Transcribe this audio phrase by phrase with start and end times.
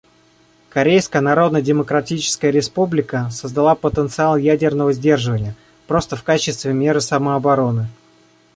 [0.69, 5.53] Корейская Народно-Демократическая Республика создала потенциал ядерного сдерживания,
[5.85, 7.87] просто в качестве меры самообороны.